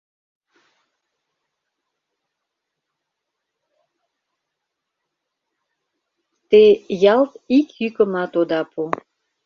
Те 6.49 6.63
ялт 7.13 7.31
ик 7.57 7.67
йӱкымат 7.81 8.33
ода 8.41 8.61
пу. 8.71 8.81